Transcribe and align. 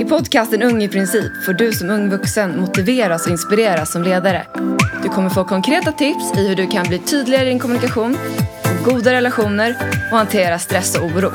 I 0.00 0.04
podcasten 0.04 0.62
Ung 0.62 0.82
i 0.82 0.88
princip 0.88 1.44
får 1.44 1.52
du 1.52 1.72
som 1.72 1.90
ung 1.90 2.10
vuxen 2.10 2.60
motiveras 2.60 3.26
och 3.26 3.32
inspireras 3.32 3.92
som 3.92 4.02
ledare. 4.02 4.46
Du 5.02 5.08
kommer 5.08 5.30
få 5.30 5.44
konkreta 5.44 5.92
tips 5.92 6.38
i 6.38 6.48
hur 6.48 6.56
du 6.56 6.66
kan 6.66 6.88
bli 6.88 6.98
tydligare 6.98 7.46
i 7.46 7.48
din 7.48 7.58
kommunikation, 7.58 8.16
få 8.62 8.90
goda 8.90 9.12
relationer 9.12 9.76
och 10.10 10.18
hantera 10.18 10.58
stress 10.58 10.98
och 10.98 11.04
oro. 11.04 11.30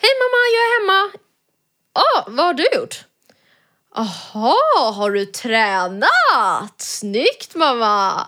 Hej 0.00 0.12
mamma, 0.20 0.40
jag 0.54 0.62
är 0.64 0.80
hemma. 0.80 1.10
Oh, 1.94 2.36
vad 2.36 2.46
har 2.46 2.54
du 2.54 2.64
gjort? 2.74 3.04
Aha, 3.94 4.92
har 4.96 5.10
du 5.10 5.26
tränat? 5.26 6.80
Snyggt 6.80 7.54
mamma! 7.54 8.26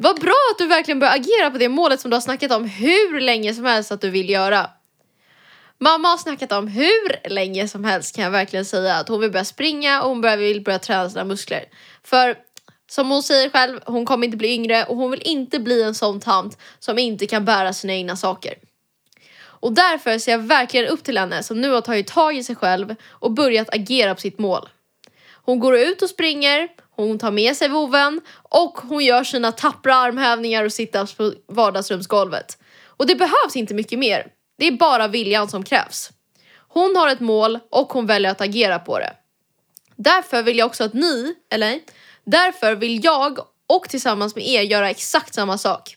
Vad 0.00 0.20
bra 0.20 0.34
att 0.52 0.58
du 0.58 0.66
verkligen 0.66 0.98
börjar 0.98 1.14
agera 1.14 1.50
på 1.50 1.58
det 1.58 1.68
målet 1.68 2.00
som 2.00 2.10
du 2.10 2.16
har 2.16 2.20
snackat 2.20 2.52
om 2.52 2.64
hur 2.64 3.20
länge 3.20 3.54
som 3.54 3.64
helst 3.64 3.92
att 3.92 4.00
du 4.00 4.10
vill 4.10 4.30
göra. 4.30 4.70
Mamma 5.78 6.08
har 6.08 6.18
snackat 6.18 6.52
om 6.52 6.68
hur 6.68 7.28
länge 7.30 7.68
som 7.68 7.84
helst 7.84 8.14
kan 8.14 8.24
jag 8.24 8.30
verkligen 8.30 8.64
säga 8.64 8.94
att 8.94 9.08
hon 9.08 9.20
vill 9.20 9.30
börja 9.30 9.44
springa 9.44 10.02
och 10.02 10.08
hon 10.08 10.20
börjar, 10.20 10.36
vill 10.36 10.64
börja 10.64 10.78
träna 10.78 11.10
sina 11.10 11.24
muskler. 11.24 11.64
För 12.04 12.36
som 12.90 13.10
hon 13.10 13.22
säger 13.22 13.50
själv, 13.50 13.80
hon 13.86 14.06
kommer 14.06 14.24
inte 14.24 14.36
bli 14.36 14.48
yngre 14.48 14.84
och 14.84 14.96
hon 14.96 15.10
vill 15.10 15.22
inte 15.24 15.58
bli 15.58 15.82
en 15.82 15.94
sån 15.94 16.20
tant 16.20 16.58
som 16.78 16.98
inte 16.98 17.26
kan 17.26 17.44
bära 17.44 17.72
sina 17.72 17.92
egna 17.92 18.16
saker. 18.16 18.54
Och 19.40 19.72
därför 19.72 20.18
ser 20.18 20.32
jag 20.32 20.38
verkligen 20.38 20.86
upp 20.86 21.04
till 21.04 21.18
henne 21.18 21.42
som 21.42 21.60
nu 21.60 21.70
har 21.70 21.80
tagit 21.80 22.06
tag 22.06 22.36
i 22.36 22.42
sig 22.42 22.56
själv 22.56 22.94
och 23.08 23.30
börjat 23.30 23.74
agera 23.74 24.14
på 24.14 24.20
sitt 24.20 24.38
mål. 24.38 24.68
Hon 25.44 25.58
går 25.58 25.76
ut 25.76 26.02
och 26.02 26.10
springer, 26.10 26.68
hon 27.06 27.18
tar 27.18 27.30
med 27.30 27.56
sig 27.56 27.68
voven 27.68 28.20
och 28.42 28.78
hon 28.78 29.04
gör 29.04 29.24
sina 29.24 29.52
tappra 29.52 29.94
armhävningar 29.94 30.64
och 30.64 30.70
sit-ups 30.70 30.98
alltså 30.98 31.16
på 31.16 31.32
vardagsrumsgolvet. 31.48 32.58
Och 32.86 33.06
det 33.06 33.14
behövs 33.14 33.56
inte 33.56 33.74
mycket 33.74 33.98
mer. 33.98 34.26
Det 34.58 34.66
är 34.66 34.72
bara 34.72 35.08
viljan 35.08 35.48
som 35.48 35.64
krävs. 35.64 36.10
Hon 36.68 36.96
har 36.96 37.08
ett 37.08 37.20
mål 37.20 37.58
och 37.70 37.92
hon 37.92 38.06
väljer 38.06 38.30
att 38.30 38.40
agera 38.40 38.78
på 38.78 38.98
det. 38.98 39.12
Därför 39.96 40.42
vill 40.42 40.58
jag 40.58 40.66
också 40.66 40.84
att 40.84 40.94
ni, 40.94 41.34
eller 41.50 41.80
därför 42.24 42.74
vill 42.74 43.04
jag 43.04 43.38
och 43.66 43.88
tillsammans 43.88 44.36
med 44.36 44.48
er 44.48 44.62
göra 44.62 44.90
exakt 44.90 45.34
samma 45.34 45.58
sak. 45.58 45.96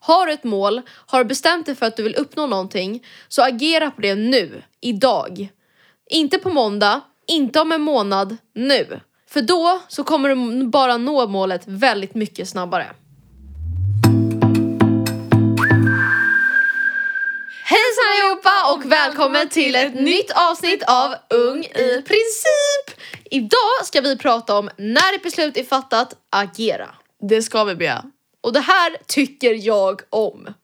Har 0.00 0.26
du 0.26 0.32
ett 0.32 0.44
mål, 0.44 0.82
har 0.88 1.18
du 1.18 1.24
bestämt 1.24 1.66
dig 1.66 1.74
för 1.74 1.86
att 1.86 1.96
du 1.96 2.02
vill 2.02 2.14
uppnå 2.14 2.46
någonting, 2.46 3.06
så 3.28 3.42
agera 3.42 3.90
på 3.90 4.00
det 4.00 4.14
nu, 4.14 4.62
idag. 4.80 5.48
Inte 6.10 6.38
på 6.38 6.50
måndag, 6.50 7.00
inte 7.26 7.60
om 7.60 7.72
en 7.72 7.80
månad, 7.80 8.36
nu. 8.54 9.00
För 9.30 9.42
då 9.42 9.82
så 9.88 10.04
kommer 10.04 10.28
du 10.28 10.66
bara 10.66 10.96
nå 10.96 11.26
målet 11.26 11.62
väldigt 11.66 12.14
mycket 12.14 12.48
snabbare. 12.48 12.86
Hejsan 17.64 18.04
allihopa 18.12 18.72
och 18.74 18.92
välkommen 18.92 19.48
till 19.48 19.74
ett 19.74 19.94
nytt 19.94 20.30
avsnitt 20.50 20.82
av 20.86 21.14
Ung 21.30 21.64
i 21.64 22.02
princip! 22.02 23.00
Idag 23.30 23.84
ska 23.84 24.00
vi 24.00 24.18
prata 24.18 24.58
om 24.58 24.70
när 24.76 25.14
ett 25.14 25.22
beslut 25.22 25.56
är 25.56 25.64
fattat, 25.64 26.14
agera. 26.30 26.88
Det 27.28 27.42
ska 27.42 27.64
vi 27.64 27.74
Bea. 27.74 28.04
Och 28.40 28.52
det 28.52 28.60
här 28.60 28.96
tycker 29.06 29.66
jag 29.66 30.00
om. 30.10 30.54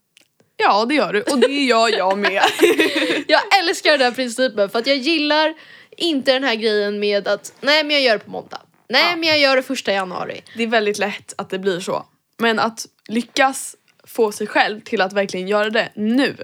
Ja 0.57 0.85
det 0.85 0.95
gör 0.95 1.13
du 1.13 1.23
och 1.23 1.39
det 1.39 1.65
gör 1.65 1.89
jag 1.89 2.19
med. 2.19 2.43
Jag 3.29 3.59
älskar 3.59 3.91
den 3.91 4.01
här 4.01 4.11
principen 4.11 4.71
för 4.71 4.79
att 4.79 4.87
jag 4.87 4.97
gillar 4.97 5.55
inte 5.97 6.33
den 6.33 6.45
här 6.45 6.55
grejen 6.55 6.99
med 7.01 7.29
att 7.29 7.53
nej 7.61 7.85
men 7.85 7.91
jag 7.97 8.03
gör 8.03 8.13
det 8.19 8.25
på 8.25 8.31
måndag. 8.31 8.61
Nej 8.89 9.05
Ja. 9.11 9.17
men 9.17 9.29
jag 9.29 9.39
gör 9.39 9.57
det 9.57 9.63
första 9.63 9.93
januari. 9.93 10.43
det 10.57 10.63
är 10.63 10.67
väldigt 10.67 10.99
lätt 10.99 11.35
att 11.39 11.51
det 11.51 11.59
blir 11.59 11.81
så. 11.81 12.07
Men 12.39 12.59
att 12.59 12.87
lyckas 13.09 13.77
få 14.05 14.33
sig 14.33 14.47
själv 14.47 14.81
till 14.81 15.01
att 15.01 15.13
verkligen 15.13 15.49
göra 15.49 15.71
det 15.71 15.89
nu. 15.95 16.37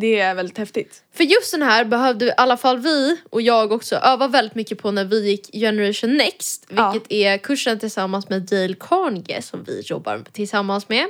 Det 0.00 0.20
är 0.20 0.34
väldigt 0.34 0.58
häftigt. 0.58 1.02
För 1.14 1.24
just 1.24 1.52
den 1.52 1.62
här 1.62 1.84
behövde 1.84 2.24
i 2.26 2.32
alla 2.36 2.56
fall 2.56 2.78
vi 2.78 3.16
och 3.30 3.42
jag 3.42 3.72
också 3.72 3.96
öva 3.96 4.28
väldigt 4.28 4.54
mycket 4.54 4.78
på 4.78 4.90
när 4.90 5.04
vi 5.04 5.30
gick 5.30 5.50
Generation 5.52 6.16
Next. 6.16 6.66
Ja. 6.68 6.90
Vilket 6.92 7.12
är 7.12 7.38
kursen 7.38 7.78
tillsammans 7.78 8.28
med 8.28 8.42
Dale 8.42 8.74
Carnegie 8.80 9.42
som 9.42 9.64
vi 9.64 9.80
jobbar 9.80 10.24
tillsammans 10.32 10.88
med. 10.88 11.06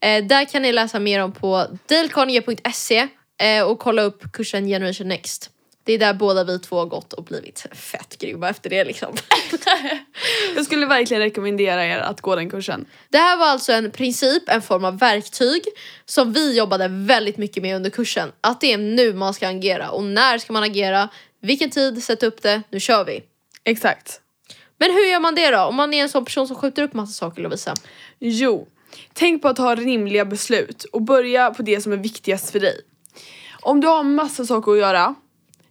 Eh, 0.00 0.24
där 0.24 0.44
kan 0.44 0.62
ni 0.62 0.72
läsa 0.72 0.98
mer 0.98 1.20
om 1.22 1.32
på 1.32 1.66
dalecarnegie.se 1.86 3.08
eh, 3.42 3.62
och 3.62 3.78
kolla 3.78 4.02
upp 4.02 4.32
kursen 4.32 4.66
Generation 4.66 5.08
Next. 5.08 5.50
Det 5.88 5.94
är 5.94 5.98
där 5.98 6.14
båda 6.14 6.44
vi 6.44 6.58
två 6.58 6.76
har 6.76 6.86
gått 6.86 7.12
och 7.12 7.24
blivit 7.24 7.66
fett 7.72 8.18
grymma 8.18 8.48
efter 8.48 8.70
det 8.70 8.84
liksom. 8.84 9.14
Jag 10.56 10.64
skulle 10.64 10.86
verkligen 10.86 11.22
rekommendera 11.22 11.86
er 11.86 11.98
att 11.98 12.20
gå 12.20 12.36
den 12.36 12.50
kursen. 12.50 12.86
Det 13.08 13.18
här 13.18 13.36
var 13.36 13.46
alltså 13.46 13.72
en 13.72 13.90
princip, 13.90 14.48
en 14.48 14.62
form 14.62 14.84
av 14.84 14.98
verktyg 14.98 15.62
som 16.04 16.32
vi 16.32 16.56
jobbade 16.56 16.88
väldigt 16.88 17.36
mycket 17.36 17.62
med 17.62 17.76
under 17.76 17.90
kursen. 17.90 18.32
Att 18.40 18.60
det 18.60 18.72
är 18.72 18.78
nu 18.78 19.12
man 19.12 19.34
ska 19.34 19.48
agera 19.48 19.90
och 19.90 20.04
när 20.04 20.38
ska 20.38 20.52
man 20.52 20.62
agera, 20.62 21.08
vilken 21.42 21.70
tid, 21.70 22.04
sätt 22.04 22.22
upp 22.22 22.42
det, 22.42 22.62
nu 22.70 22.80
kör 22.80 23.04
vi. 23.04 23.22
Exakt. 23.64 24.20
Men 24.78 24.90
hur 24.90 25.12
gör 25.12 25.20
man 25.20 25.34
det 25.34 25.50
då? 25.50 25.60
Om 25.60 25.76
man 25.76 25.94
är 25.94 26.02
en 26.02 26.08
sån 26.08 26.24
person 26.24 26.46
som 26.46 26.56
skjuter 26.56 26.82
upp 26.82 26.94
massa 26.94 27.12
saker 27.12 27.42
Lovisa. 27.42 27.74
Jo, 28.18 28.68
tänk 29.12 29.42
på 29.42 29.48
att 29.48 29.56
ta 29.56 29.74
rimliga 29.74 30.24
beslut 30.24 30.84
och 30.84 31.02
börja 31.02 31.50
på 31.50 31.62
det 31.62 31.80
som 31.80 31.92
är 31.92 31.96
viktigast 31.96 32.50
för 32.50 32.60
dig. 32.60 32.80
Om 33.60 33.80
du 33.80 33.88
har 33.88 34.02
massa 34.02 34.46
saker 34.46 34.72
att 34.72 34.78
göra, 34.78 35.14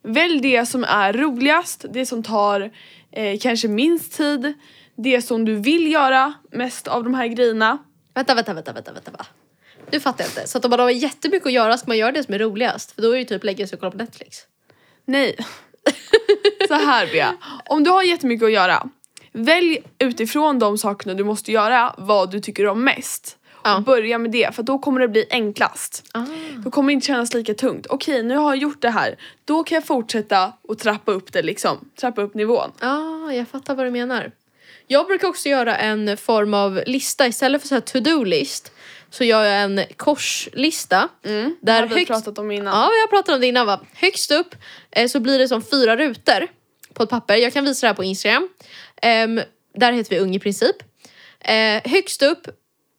välj 0.07 0.40
det 0.41 0.66
som 0.66 0.84
är 0.84 1.13
roligast, 1.13 1.85
det 1.90 2.06
som 2.06 2.23
tar 2.23 2.72
eh, 3.12 3.40
kanske 3.40 3.68
minst 3.68 4.18
tid, 4.18 4.53
det 4.95 5.22
som 5.22 5.45
du 5.45 5.56
vill 5.56 5.91
göra 5.91 6.34
mest 6.51 6.88
av 6.88 7.03
de 7.03 7.13
här 7.13 7.28
grejerna. 7.28 7.78
Vänta, 8.13 8.35
vänta, 8.35 8.53
vänta, 8.53 8.73
vänta, 8.73 8.91
vänta? 8.91 9.25
Du 9.90 10.00
fattar 10.00 10.23
jag 10.23 10.31
inte. 10.31 10.47
Så 10.47 10.57
att 10.57 10.66
om 10.66 10.69
man 10.69 10.79
har 10.79 10.90
jättemycket 10.90 11.45
att 11.45 11.53
göra 11.53 11.78
ska 11.78 11.88
man 11.88 11.97
göra 11.97 12.12
det 12.12 12.23
som 12.23 12.34
är 12.34 12.40
roligast. 12.40 12.91
För 12.91 13.01
då 13.01 13.12
är 13.12 13.19
det 13.19 13.25
typ 13.25 13.44
lägga 13.44 13.68
sig 13.68 13.75
och 13.75 13.79
kolla 13.79 13.91
på 13.91 13.97
Netflix. 13.97 14.38
Nej. 15.06 15.35
Så 16.68 16.74
här 16.74 17.07
Bea, 17.12 17.38
om 17.66 17.84
du 17.84 17.89
har 17.89 18.03
jättemycket 18.03 18.45
att 18.45 18.51
göra, 18.51 18.89
välj 19.31 19.84
utifrån 20.00 20.59
de 20.59 20.78
sakerna 20.78 21.13
du 21.13 21.24
måste 21.24 21.51
göra 21.51 21.95
vad 21.97 22.31
du 22.31 22.39
tycker 22.39 22.68
om 22.68 22.84
mest. 22.84 23.37
Ja. 23.67 23.79
Börja 23.85 24.17
med 24.17 24.31
det 24.31 24.55
för 24.55 24.63
då 24.63 24.79
kommer 24.79 25.00
det 25.00 25.07
bli 25.07 25.25
enklast. 25.29 26.03
Ah. 26.13 26.23
Då 26.63 26.72
kommer 26.72 26.88
det 26.88 26.94
inte 26.94 27.07
kännas 27.07 27.33
lika 27.33 27.53
tungt. 27.53 27.88
Okej, 27.89 28.23
nu 28.23 28.35
har 28.35 28.50
jag 28.53 28.57
gjort 28.61 28.81
det 28.81 28.89
här. 28.89 29.16
Då 29.45 29.63
kan 29.63 29.75
jag 29.75 29.85
fortsätta 29.85 30.53
och 30.61 30.79
trappa 30.79 31.11
upp 31.11 31.33
det 31.33 31.41
liksom. 31.41 31.89
Trappa 32.00 32.22
upp 32.22 32.33
nivån. 32.33 32.72
ah, 32.79 33.31
jag 33.31 33.47
fattar 33.47 33.75
vad 33.75 33.85
du 33.85 33.91
menar. 33.91 34.31
Jag 34.88 35.07
brukar 35.07 35.27
också 35.27 35.50
göra 35.50 35.77
en 35.77 36.17
form 36.17 36.53
av 36.53 36.81
lista 36.85 37.27
istället 37.27 37.61
för 37.61 37.67
så 37.67 37.73
här 37.75 37.81
to-do-list. 37.81 38.72
Så 39.09 39.23
gör 39.23 39.44
jag 39.44 39.61
en 39.63 39.81
korslista. 39.97 41.09
det 41.22 41.51
Där 41.61 41.81
har 41.81 41.88
vi 41.88 41.95
högst- 41.95 42.07
pratat 42.07 42.38
om 42.39 42.51
innan. 42.51 42.79
Ja, 42.79 42.89
vi 42.94 43.00
har 43.01 43.07
pratat 43.07 43.35
om 43.35 43.41
det 43.41 43.47
innan 43.47 43.66
va? 43.67 43.79
Högst 43.94 44.31
upp 44.31 44.56
eh, 44.91 45.07
så 45.07 45.19
blir 45.19 45.39
det 45.39 45.47
som 45.47 45.61
fyra 45.61 45.97
rutor 45.97 46.47
på 46.94 47.03
ett 47.03 47.09
papper. 47.09 47.35
Jag 47.35 47.53
kan 47.53 47.66
visa 47.66 47.85
det 47.85 47.89
här 47.89 47.95
på 47.95 48.03
Instagram. 48.03 48.50
Ehm, 49.01 49.41
där 49.75 49.91
heter 49.91 50.09
vi 50.09 50.19
Ung 50.19 50.35
i 50.35 50.39
princip. 50.39 50.75
Eh, 51.39 51.81
högst 51.91 52.22
upp 52.23 52.47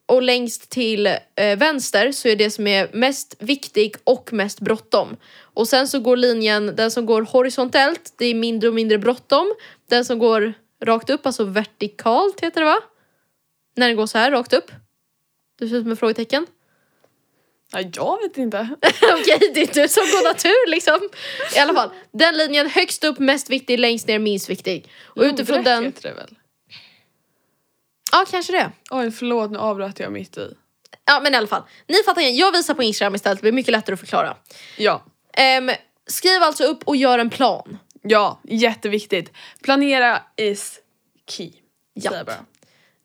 och 0.09 0.23
längst 0.23 0.71
till 0.71 1.07
eh, 1.07 1.59
vänster 1.59 2.13
så 2.13 2.29
är 2.29 2.37
det 2.37 2.51
som 2.51 2.67
är 2.67 2.89
mest 2.93 3.35
viktig 3.39 3.95
och 4.05 4.33
mest 4.33 4.61
bråttom. 4.61 5.17
Och 5.41 5.69
sen 5.69 5.89
så 5.89 6.01
går 6.01 6.17
linjen, 6.17 6.77
den 6.77 6.91
som 6.91 7.07
går 7.07 7.23
horisontellt, 7.23 8.13
det 8.19 8.27
är 8.27 8.35
mindre 8.35 8.69
och 8.69 8.75
mindre 8.75 8.99
bråttom. 8.99 9.55
Den 9.89 10.05
som 10.05 10.19
går 10.19 10.55
rakt 10.85 11.11
upp, 11.11 11.27
alltså 11.27 11.45
vertikalt 11.45 12.41
heter 12.41 12.61
det 12.61 12.67
va? 12.67 12.81
När 13.77 13.87
den 13.87 13.97
går 13.97 14.07
så 14.07 14.19
här 14.19 14.31
rakt 14.31 14.53
upp. 14.53 14.71
Du 15.59 15.69
ser 15.69 15.77
ut 15.77 15.83
som 15.83 15.93
ett 15.93 15.99
frågetecken. 15.99 16.47
Ja, 17.73 17.81
jag 17.95 18.23
vet 18.23 18.39
inte. 18.39 18.69
Okej, 19.03 19.51
det 19.55 19.61
är 19.61 19.83
du 19.83 19.89
som 19.89 20.03
går 20.03 20.29
natur 20.29 20.71
liksom. 20.71 21.09
I 21.57 21.59
alla 21.59 21.75
fall, 21.75 21.91
den 22.13 22.37
linjen 22.37 22.71
högst 22.71 23.05
upp, 23.05 23.19
mest 23.19 23.51
viktig, 23.51 23.79
längst 23.79 24.09
ner, 24.09 24.19
minst 24.19 24.51
viktig. 24.51 24.91
Och 25.03 25.23
utifrån 25.23 25.57
Lodrätt 25.57 25.65
den... 25.65 25.85
heter 25.85 26.09
det 26.09 26.15
väl? 26.15 26.35
Ja, 28.13 28.25
kanske 28.31 28.53
det. 28.53 28.71
Oj, 28.91 29.11
förlåt 29.11 29.51
nu 29.51 29.59
avbröt 29.59 30.01
jag 30.01 30.13
mitt 30.13 30.37
i. 30.39 30.55
Ja, 31.05 31.21
men 31.23 31.35
i 31.35 31.37
alla 31.37 31.47
fall. 31.47 31.63
Ni 31.87 31.95
fattar 32.07 32.23
igen. 32.23 32.37
Jag 32.37 32.53
visar 32.53 32.75
på 32.75 32.83
Instagram 32.83 33.15
istället, 33.15 33.39
det 33.39 33.43
blir 33.43 33.53
mycket 33.53 33.73
lättare 33.73 33.95
att 33.95 34.01
förklara. 34.01 34.37
Ja. 34.77 35.03
Ehm, 35.33 35.71
skriv 36.07 36.43
alltså 36.43 36.65
upp 36.65 36.83
och 36.85 36.97
gör 36.97 37.19
en 37.19 37.31
plan. 37.31 37.79
Ja, 38.03 38.41
jätteviktigt. 38.45 39.33
Planera 39.63 40.23
is 40.37 40.79
key. 41.27 41.51
Bara. 42.11 42.35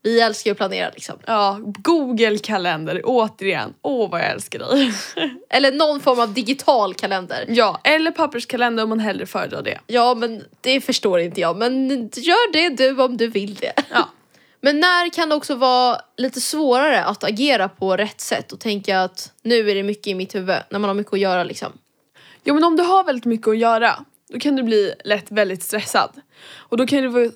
Vi 0.03 0.21
älskar 0.21 0.51
att 0.51 0.57
planera 0.57 0.89
liksom. 0.94 1.19
Ja, 1.25 1.59
Google 1.61 2.38
kalender 2.38 3.01
återigen. 3.03 3.73
Åh 3.81 4.09
vad 4.09 4.19
jag 4.21 4.29
älskar 4.31 4.59
dig. 4.59 4.94
Eller 5.50 5.71
någon 5.71 6.00
form 6.00 6.19
av 6.19 6.33
digital 6.33 6.94
kalender. 6.94 7.45
ja, 7.50 7.81
eller 7.83 8.11
papperskalender 8.11 8.83
om 8.83 8.89
man 8.89 9.00
hellre 9.00 9.25
föredrar 9.25 9.61
det. 9.61 9.79
Ja, 9.88 10.15
men 10.15 10.44
det 10.61 10.81
förstår 10.81 11.19
inte 11.19 11.41
jag. 11.41 11.57
Men 11.57 11.89
gör 12.15 12.53
det 12.53 12.69
du 12.69 13.01
om 13.01 13.17
du 13.17 13.27
vill 13.27 13.55
det. 13.55 13.73
Ja. 13.94 14.09
Men 14.65 14.80
när 14.80 15.10
kan 15.10 15.30
det 15.30 15.36
också 15.36 15.56
vara 15.56 16.01
lite 16.18 16.42
svårare 16.42 17.04
att 17.04 17.24
agera 17.24 17.69
på 17.69 17.98
rätt 17.98 18.21
sätt 18.21 18.51
och 18.51 18.60
tänka 18.60 19.01
att 19.01 19.31
nu 19.42 19.71
är 19.71 19.75
det 19.75 19.83
mycket 19.83 20.07
i 20.07 20.15
mitt 20.15 20.36
huvud 20.36 20.57
när 20.69 20.80
man 20.80 20.83
har 20.83 20.94
mycket 20.94 21.13
att 21.13 21.19
göra 21.19 21.44
liksom. 21.44 21.71
Jo 22.44 22.54
men 22.54 22.63
om 22.63 22.75
du 22.75 22.83
har 22.83 23.04
väldigt 23.04 23.25
mycket 23.25 23.48
att 23.48 23.57
göra 23.57 24.06
då 24.30 24.39
kan 24.39 24.56
du 24.56 24.63
bli 24.63 24.94
lätt 25.06 25.31
väldigt 25.31 25.63
stressad. 25.63 26.10
Och 26.56 26.77
då 26.77 26.88
kan 26.88 27.01
det 27.01 27.07
vara 27.07 27.31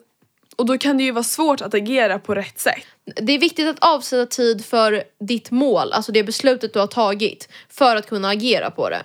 Och 0.56 0.66
då 0.66 0.78
kan 0.78 0.98
det 0.98 1.04
ju 1.04 1.12
vara 1.12 1.24
svårt 1.24 1.62
att 1.62 1.74
agera 1.74 2.20
på 2.20 2.36
rätt 2.36 2.60
sätt. 2.60 2.84
Det 3.16 3.34
är 3.34 3.40
viktigt 3.40 3.68
att 3.68 3.80
avsätta 3.80 4.26
tid 4.26 4.66
för 4.66 5.04
ditt 5.20 5.52
mål, 5.52 5.94
alltså 5.94 6.12
det 6.12 6.24
beslutet 6.24 6.74
du 6.74 6.80
har 6.80 6.88
tagit 6.88 7.50
för 7.70 7.96
att 7.96 8.10
kunna 8.10 8.30
agera 8.30 8.72
på 8.72 8.90
det. 8.90 9.04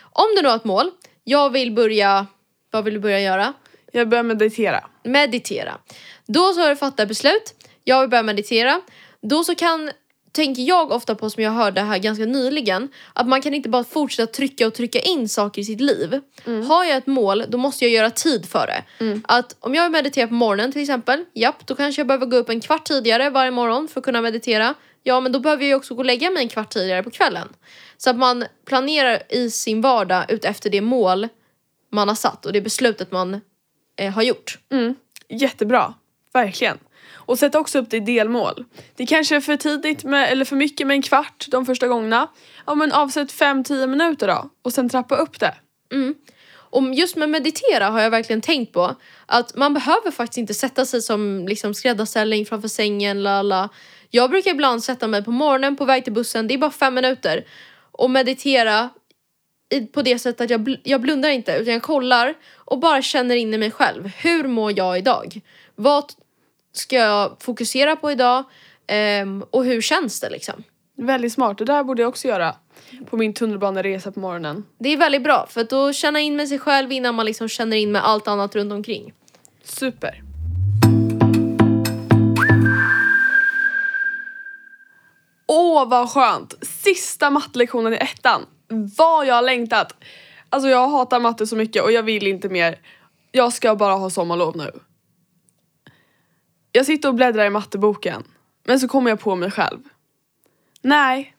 Om 0.00 0.26
du 0.36 0.42
nu 0.42 0.48
har 0.48 0.56
ett 0.56 0.64
mål, 0.64 0.90
jag 1.24 1.50
vill 1.50 1.72
börja, 1.72 2.26
vad 2.70 2.84
vill 2.84 2.94
du 2.94 3.00
börja 3.00 3.20
göra? 3.20 3.52
Jag 3.92 4.08
börjar 4.08 4.24
meditera. 4.24 4.84
Meditera. 5.04 5.78
Då 6.26 6.52
så 6.52 6.60
har 6.60 6.68
du 6.68 6.76
fattat 6.76 7.08
beslut, 7.08 7.54
jag 7.84 8.00
vill 8.00 8.10
börja 8.10 8.22
meditera. 8.22 8.80
Då 9.22 9.44
så 9.44 9.54
kan, 9.54 9.90
tänker 10.32 10.62
jag 10.62 10.92
ofta 10.92 11.14
på 11.14 11.30
som 11.30 11.42
jag 11.42 11.50
hörde 11.50 11.80
här 11.80 11.98
ganska 11.98 12.24
nyligen, 12.24 12.88
att 13.12 13.28
man 13.28 13.42
kan 13.42 13.54
inte 13.54 13.68
bara 13.68 13.84
fortsätta 13.84 14.32
trycka 14.32 14.66
och 14.66 14.74
trycka 14.74 15.00
in 15.00 15.28
saker 15.28 15.62
i 15.62 15.64
sitt 15.64 15.80
liv. 15.80 16.20
Har 16.68 16.84
jag 16.84 16.96
ett 16.96 17.06
mål, 17.06 17.44
då 17.48 17.58
måste 17.58 17.84
jag 17.84 17.92
göra 17.92 18.10
tid 18.10 18.46
för 18.48 18.66
det. 18.66 18.82
Att 19.24 19.56
om 19.60 19.74
jag 19.74 19.82
vill 19.82 19.92
meditera 19.92 20.26
på 20.28 20.34
morgonen 20.34 20.72
till 20.72 20.82
exempel, 20.82 21.24
japp, 21.32 21.66
då 21.66 21.74
kanske 21.74 22.00
jag 22.00 22.06
behöver 22.06 22.26
gå 22.26 22.36
upp 22.36 22.48
en 22.48 22.60
kvart 22.60 22.84
tidigare 22.84 23.30
varje 23.30 23.50
morgon 23.50 23.88
för 23.88 24.00
att 24.00 24.04
kunna 24.04 24.20
meditera. 24.20 24.74
Ja, 25.02 25.20
men 25.20 25.32
då 25.32 25.40
behöver 25.40 25.64
jag 25.64 25.76
också 25.76 25.94
gå 25.94 25.98
och 25.98 26.04
lägga 26.06 26.30
mig 26.30 26.42
en 26.42 26.48
kvart 26.48 26.70
tidigare 26.70 27.02
på 27.02 27.10
kvällen. 27.10 27.48
Så 27.96 28.10
att 28.10 28.16
man 28.16 28.44
planerar 28.66 29.22
i 29.28 29.50
sin 29.50 29.80
vardag 29.80 30.30
ut 30.30 30.44
efter 30.44 30.70
det 30.70 30.80
mål 30.80 31.28
man 31.92 32.08
har 32.08 32.14
satt 32.14 32.46
och 32.46 32.52
det 32.52 32.60
beslutet 32.60 33.12
man 33.12 33.40
eh, 33.96 34.12
har 34.12 34.22
gjort. 34.22 34.58
Mm. 34.70 34.94
Jättebra, 35.28 35.94
verkligen. 36.32 36.78
Och 37.12 37.38
sätta 37.38 37.58
också 37.58 37.78
upp 37.78 37.90
det 37.90 37.96
i 37.96 38.00
delmål. 38.00 38.64
Det 38.96 39.06
kanske 39.06 39.36
är 39.36 39.40
för 39.40 39.56
tidigt 39.56 40.04
med, 40.04 40.32
eller 40.32 40.44
för 40.44 40.56
mycket 40.56 40.86
med 40.86 40.94
en 40.94 41.02
kvart 41.02 41.46
de 41.48 41.66
första 41.66 41.88
gångerna. 41.88 42.28
Ja 42.66 42.74
men 42.74 42.92
avsätt 42.92 43.32
5-10 43.32 43.86
minuter 43.86 44.26
då 44.26 44.50
och 44.62 44.72
sen 44.72 44.88
trappa 44.88 45.16
upp 45.16 45.40
det. 45.40 45.54
Och 46.76 46.94
just 46.94 47.16
med 47.16 47.28
meditera 47.28 47.86
har 47.90 48.00
jag 48.00 48.10
verkligen 48.10 48.40
tänkt 48.40 48.72
på 48.72 48.94
att 49.26 49.56
man 49.56 49.74
behöver 49.74 50.10
faktiskt 50.10 50.38
inte 50.38 50.54
sätta 50.54 50.86
sig 50.86 51.02
som 51.02 51.48
liksom 51.48 51.74
skräddarställning 51.74 52.46
framför 52.46 52.68
sängen. 52.68 53.22
Lala. 53.22 53.68
Jag 54.10 54.30
brukar 54.30 54.50
ibland 54.50 54.84
sätta 54.84 55.06
mig 55.06 55.24
på 55.24 55.30
morgonen 55.30 55.76
på 55.76 55.84
väg 55.84 56.04
till 56.04 56.12
bussen, 56.12 56.48
det 56.48 56.54
är 56.54 56.58
bara 56.58 56.70
fem 56.70 56.94
minuter. 56.94 57.44
Och 57.92 58.10
meditera 58.10 58.90
på 59.92 60.02
det 60.02 60.18
sättet 60.18 60.40
att 60.40 60.50
jag, 60.50 60.60
bl- 60.60 60.80
jag 60.82 61.00
blundar 61.00 61.28
inte 61.28 61.52
utan 61.52 61.72
jag 61.72 61.82
kollar 61.82 62.34
och 62.54 62.78
bara 62.78 63.02
känner 63.02 63.36
in 63.36 63.54
i 63.54 63.58
mig 63.58 63.70
själv. 63.70 64.06
Hur 64.06 64.48
mår 64.48 64.78
jag 64.78 64.98
idag? 64.98 65.40
Vad 65.74 66.04
ska 66.72 66.96
jag 66.96 67.36
fokusera 67.40 67.96
på 67.96 68.10
idag? 68.10 68.44
Ehm, 68.86 69.44
och 69.50 69.64
hur 69.64 69.80
känns 69.80 70.20
det 70.20 70.30
liksom? 70.30 70.64
Väldigt 70.96 71.32
smart, 71.32 71.58
det 71.58 71.64
där 71.64 71.84
borde 71.84 72.02
jag 72.02 72.08
också 72.08 72.28
göra 72.28 72.54
på 73.10 73.16
min 73.16 73.34
tunnelbaneresa 73.34 74.12
på 74.12 74.20
morgonen. 74.20 74.64
Det 74.78 74.88
är 74.88 74.96
väldigt 74.96 75.22
bra 75.22 75.46
för 75.50 75.60
att 75.60 75.70
då 75.70 75.92
känna 75.92 76.20
in 76.20 76.36
med 76.36 76.48
sig 76.48 76.58
själv 76.58 76.92
innan 76.92 77.14
man 77.14 77.26
liksom 77.26 77.48
känner 77.48 77.76
in 77.76 77.92
med 77.92 78.04
allt 78.04 78.28
annat 78.28 78.56
runt 78.56 78.72
omkring. 78.72 79.12
Super. 79.62 80.22
Åh 85.46 85.88
vad 85.88 86.10
skönt! 86.10 86.54
Sista 86.62 87.30
mattelektionen 87.30 87.92
i 87.92 87.96
ettan. 87.96 88.46
Vad 88.68 89.26
jag 89.26 89.34
har 89.34 89.42
längtat! 89.42 89.94
Alltså 90.50 90.68
jag 90.68 90.88
hatar 90.88 91.20
matte 91.20 91.46
så 91.46 91.56
mycket 91.56 91.82
och 91.82 91.92
jag 91.92 92.02
vill 92.02 92.26
inte 92.26 92.48
mer. 92.48 92.78
Jag 93.32 93.52
ska 93.52 93.76
bara 93.76 93.94
ha 93.94 94.10
sommarlov 94.10 94.56
nu. 94.56 94.70
Jag 96.72 96.86
sitter 96.86 97.08
och 97.08 97.14
bläddrar 97.14 97.44
i 97.44 97.50
matteboken. 97.50 98.24
Men 98.64 98.80
så 98.80 98.88
kommer 98.88 99.10
jag 99.10 99.20
på 99.20 99.34
mig 99.34 99.50
själv. 99.50 99.78
Nej, 100.82 101.34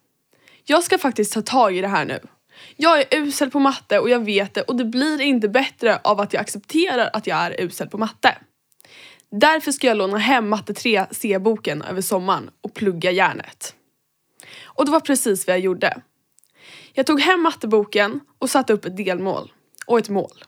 jag 0.63 0.83
ska 0.83 0.97
faktiskt 0.97 1.33
ta 1.33 1.41
tag 1.41 1.77
i 1.77 1.81
det 1.81 1.87
här 1.87 2.05
nu. 2.05 2.19
Jag 2.75 2.99
är 2.99 3.05
usel 3.11 3.51
på 3.51 3.59
matte 3.59 3.99
och 3.99 4.09
jag 4.09 4.25
vet 4.25 4.53
det 4.53 4.61
och 4.61 4.75
det 4.75 4.85
blir 4.85 5.21
inte 5.21 5.49
bättre 5.49 5.99
av 6.03 6.21
att 6.21 6.33
jag 6.33 6.41
accepterar 6.41 7.09
att 7.13 7.27
jag 7.27 7.37
är 7.37 7.61
usel 7.61 7.89
på 7.89 7.97
matte. 7.97 8.37
Därför 9.31 9.71
ska 9.71 9.87
jag 9.87 9.97
låna 9.97 10.17
hem 10.17 10.49
matte 10.49 10.73
3 10.73 11.05
C-boken 11.11 11.81
över 11.81 12.01
sommaren 12.01 12.49
och 12.61 12.73
plugga 12.73 13.11
järnet. 13.11 13.75
Och 14.63 14.85
det 14.85 14.91
var 14.91 14.99
precis 14.99 15.47
vad 15.47 15.55
jag 15.55 15.63
gjorde. 15.63 16.01
Jag 16.97 17.05
tog 17.05 17.21
hem 17.21 17.41
matteboken 17.41 18.19
och 18.39 18.49
satte 18.49 18.73
upp 18.73 18.85
ett 18.85 18.97
delmål 18.97 19.51
och 19.85 19.99
ett 19.99 20.09
mål. 20.09 20.43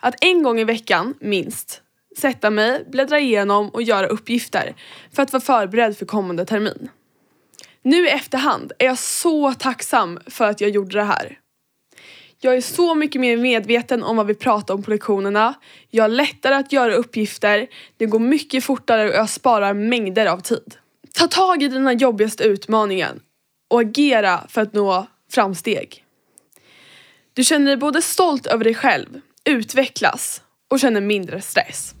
Att 0.00 0.14
en 0.20 0.42
gång 0.42 0.60
i 0.60 0.64
veckan, 0.64 1.14
minst, 1.20 1.82
sätta 2.18 2.50
mig, 2.50 2.84
bläddra 2.90 3.18
igenom 3.18 3.68
och 3.68 3.82
göra 3.82 4.06
uppgifter 4.06 4.76
för 5.12 5.22
att 5.22 5.32
vara 5.32 5.40
förberedd 5.40 5.96
för 5.96 6.06
kommande 6.06 6.44
termin. 6.44 6.88
Nu 7.82 8.06
i 8.06 8.10
efterhand 8.10 8.72
är 8.78 8.86
jag 8.86 8.98
så 8.98 9.54
tacksam 9.54 10.18
för 10.26 10.44
att 10.44 10.60
jag 10.60 10.70
gjorde 10.70 10.98
det 10.98 11.04
här. 11.04 11.38
Jag 12.40 12.56
är 12.56 12.60
så 12.60 12.94
mycket 12.94 13.20
mer 13.20 13.36
medveten 13.36 14.02
om 14.02 14.16
vad 14.16 14.26
vi 14.26 14.34
pratar 14.34 14.74
om 14.74 14.82
på 14.82 14.90
lektionerna. 14.90 15.54
Jag 15.90 16.04
har 16.04 16.08
lättare 16.08 16.54
att 16.54 16.72
göra 16.72 16.94
uppgifter, 16.94 17.66
det 17.96 18.06
går 18.06 18.18
mycket 18.18 18.64
fortare 18.64 19.08
och 19.08 19.14
jag 19.14 19.30
sparar 19.30 19.74
mängder 19.74 20.26
av 20.26 20.40
tid. 20.40 20.76
Ta 21.14 21.26
tag 21.26 21.62
i 21.62 21.68
den 21.68 21.98
jobbigaste 21.98 22.44
utmaningen 22.44 23.20
och 23.68 23.80
agera 23.80 24.46
för 24.48 24.60
att 24.60 24.72
nå 24.72 25.06
framsteg. 25.30 26.04
Du 27.34 27.44
känner 27.44 27.66
dig 27.66 27.76
både 27.76 28.02
stolt 28.02 28.46
över 28.46 28.64
dig 28.64 28.74
själv, 28.74 29.20
utvecklas 29.44 30.42
och 30.68 30.80
känner 30.80 31.00
mindre 31.00 31.40
stress. 31.40 31.94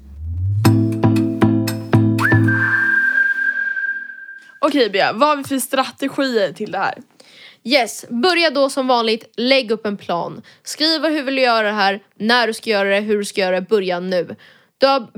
Okej 4.60 4.90
Bea, 4.90 5.12
vad 5.12 5.28
har 5.28 5.36
vi 5.36 5.44
för 5.44 5.58
strategier 5.58 6.52
till 6.52 6.72
det 6.72 6.78
här? 6.78 7.02
Yes, 7.64 8.04
börja 8.08 8.50
då 8.50 8.70
som 8.70 8.86
vanligt, 8.86 9.32
lägg 9.36 9.70
upp 9.70 9.86
en 9.86 9.96
plan. 9.96 10.42
Skriv 10.62 11.04
hur 11.04 11.22
vill 11.22 11.34
du 11.34 11.42
göra 11.42 11.66
det 11.66 11.74
här, 11.74 12.00
när 12.14 12.46
du 12.46 12.54
ska 12.54 12.70
göra 12.70 12.88
det, 12.88 13.00
hur 13.00 13.18
du 13.18 13.24
ska 13.24 13.40
göra 13.40 13.60
det, 13.60 13.66
börja 13.66 14.00
nu. 14.00 14.36
Du 14.78 14.86
har 14.86 15.08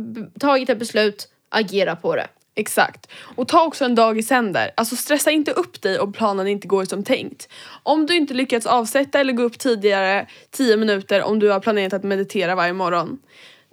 tagit 0.41 0.71
ett 0.71 0.79
beslut, 0.79 1.29
agera 1.49 1.97
på 1.97 2.17
det. 2.17 2.29
Exakt. 2.59 3.07
Och 3.37 3.49
ta 3.49 3.65
också 3.65 3.85
en 3.85 3.95
dag 3.95 4.19
i 4.19 4.23
sänder. 4.23 4.71
Alltså 4.77 4.97
stressa 4.97 5.31
inte 5.31 5.51
upp 5.51 5.83
dig 5.83 5.99
om 5.99 6.13
planen 6.13 6.47
inte 6.47 6.69
går 6.69 6.85
som 6.85 7.05
tänkt. 7.05 7.49
Om 7.83 8.07
du 8.07 8.17
inte 8.17 8.35
lyckats 8.35 8.67
avsätta 8.67 9.21
eller 9.21 9.33
gå 9.33 9.43
upp 9.43 9.59
tidigare 9.59 10.27
10 10.51 10.77
minuter 10.77 11.23
om 11.23 11.39
du 11.39 11.49
har 11.51 11.61
planerat 11.61 11.93
att 11.93 12.03
meditera 12.03 12.55
varje 12.55 12.73
morgon. 12.73 13.19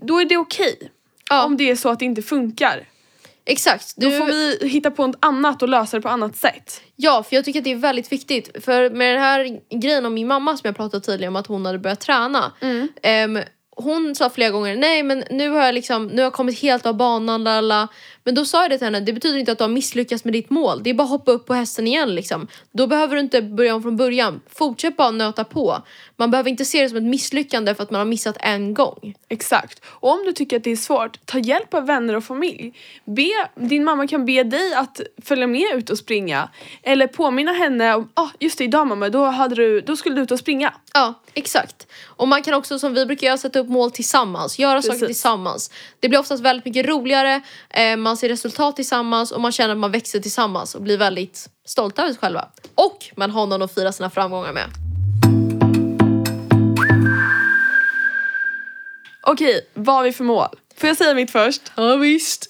Då 0.01 0.21
är 0.21 0.25
det 0.25 0.37
okej. 0.37 0.91
Ja. 1.29 1.45
Om 1.45 1.57
det 1.57 1.71
är 1.71 1.75
så 1.75 1.89
att 1.89 1.99
det 1.99 2.05
inte 2.05 2.21
funkar. 2.21 2.87
Exakt. 3.45 3.95
Då 3.97 4.09
Du, 4.09 4.17
får 4.17 4.25
vi 4.25 4.67
hitta 4.67 4.91
på 4.91 5.07
något 5.07 5.17
annat 5.19 5.61
och 5.61 5.69
lösa 5.69 5.97
det 5.97 6.01
på 6.01 6.09
annat 6.09 6.35
sätt. 6.35 6.81
Ja, 6.95 7.23
för 7.23 7.35
jag 7.35 7.45
tycker 7.45 7.59
att 7.59 7.63
det 7.63 7.71
är 7.71 7.75
väldigt 7.75 8.11
viktigt. 8.11 8.65
För 8.65 8.89
med 8.89 9.13
den 9.15 9.21
här 9.21 9.59
grejen 9.79 10.05
om 10.05 10.13
min 10.13 10.27
mamma 10.27 10.57
som 10.57 10.67
jag 10.67 10.75
pratade 10.75 11.05
tidigare 11.05 11.29
om 11.29 11.35
att 11.35 11.47
hon 11.47 11.65
hade 11.65 11.79
börjat 11.79 11.99
träna. 11.99 12.51
ehm, 13.01 13.39
hon 13.77 14.15
sa 14.15 14.29
flera 14.29 14.49
gånger, 14.49 14.75
nej 14.75 15.03
men 15.03 15.23
nu 15.31 15.49
har 15.49 15.65
jag 15.65 15.75
liksom, 15.75 16.07
nu 16.07 16.15
har 16.15 16.23
jag 16.23 16.33
kommit 16.33 16.59
helt 16.59 16.85
av 16.85 16.93
banan, 16.93 17.43
lala. 17.43 17.87
Men 18.25 18.35
då 18.35 18.45
sa 18.45 18.61
jag 18.61 18.71
det 18.71 18.77
till 18.77 18.85
henne, 18.85 18.99
det 18.99 19.13
betyder 19.13 19.39
inte 19.39 19.51
att 19.51 19.57
du 19.57 19.63
har 19.63 19.69
misslyckats 19.69 20.23
med 20.23 20.33
ditt 20.33 20.49
mål. 20.49 20.83
Det 20.83 20.89
är 20.89 20.93
bara 20.93 21.03
att 21.03 21.09
hoppa 21.09 21.31
upp 21.31 21.45
på 21.45 21.53
hästen 21.53 21.87
igen 21.87 22.15
liksom. 22.15 22.47
Då 22.71 22.87
behöver 22.87 23.15
du 23.15 23.21
inte 23.21 23.41
börja 23.41 23.75
om 23.75 23.81
från 23.81 23.97
början. 23.97 24.41
Fortsätt 24.49 24.97
bara 24.97 25.11
nöta 25.11 25.43
på. 25.43 25.81
Man 26.17 26.31
behöver 26.31 26.49
inte 26.49 26.65
se 26.65 26.81
det 26.81 26.89
som 26.89 26.97
ett 26.97 27.03
misslyckande 27.03 27.75
för 27.75 27.83
att 27.83 27.91
man 27.91 27.99
har 27.99 28.05
missat 28.05 28.37
en 28.39 28.73
gång. 28.73 29.15
Exakt. 29.29 29.81
Och 29.85 30.11
om 30.11 30.23
du 30.25 30.33
tycker 30.33 30.57
att 30.57 30.63
det 30.63 30.71
är 30.71 30.75
svårt, 30.75 31.25
ta 31.25 31.39
hjälp 31.39 31.73
av 31.73 31.85
vänner 31.85 32.15
och 32.15 32.23
familj. 32.23 32.73
Be, 33.05 33.31
din 33.55 33.83
mamma 33.83 34.07
kan 34.07 34.25
be 34.25 34.43
dig 34.43 34.73
att 34.73 35.01
följa 35.23 35.47
med 35.47 35.75
ut 35.75 35.89
och 35.89 35.97
springa. 35.97 36.49
Eller 36.83 37.07
påminna 37.07 37.51
henne 37.51 37.95
om, 37.95 38.09
ah 38.13 38.29
just 38.39 38.57
det 38.57 38.63
idag 38.63 38.87
mamma, 38.87 39.09
då, 39.09 39.25
hade 39.25 39.55
du, 39.55 39.81
då 39.81 39.95
skulle 39.95 40.15
du 40.15 40.21
ut 40.21 40.31
och 40.31 40.39
springa. 40.39 40.73
Ja, 40.93 41.13
exakt. 41.33 41.87
Och 42.05 42.27
man 42.27 42.43
kan 42.43 42.53
också 42.53 42.79
som 42.79 42.93
vi 42.93 43.05
brukar 43.05 43.27
göra 43.27 43.37
sätta 43.37 43.59
upp 43.59 43.69
mål 43.69 43.91
tillsammans, 43.91 44.59
göra 44.59 44.81
saker 44.81 44.91
Precis. 44.91 45.07
tillsammans. 45.07 45.71
Det 45.99 46.09
blir 46.09 46.19
oftast 46.19 46.43
väldigt 46.43 46.65
mycket 46.65 46.85
roligare, 46.85 47.41
eh, 47.69 47.97
man 47.97 48.14
ser 48.17 48.29
resultat 48.29 48.75
tillsammans 48.75 49.31
och 49.31 49.41
man 49.41 49.51
känner 49.51 49.71
att 49.71 49.77
man 49.77 49.91
växer 49.91 50.19
tillsammans 50.19 50.75
och 50.75 50.81
blir 50.81 50.97
väldigt 50.97 51.49
stolta 51.65 52.01
över 52.01 52.13
sig 52.13 52.19
själva. 52.19 52.47
Och 52.75 53.05
man 53.15 53.31
har 53.31 53.47
någon 53.47 53.61
att 53.61 53.75
fira 53.75 53.91
sina 53.91 54.09
framgångar 54.09 54.53
med. 54.53 54.69
Okej, 59.27 59.69
vad 59.73 59.95
har 59.95 60.03
vi 60.03 60.13
för 60.13 60.23
mål? 60.23 60.47
Får 60.77 60.87
jag 60.87 60.97
säga 60.97 61.13
mitt 61.13 61.31
först? 61.31 61.71
Ja 61.75 61.95
visst. 61.95 62.47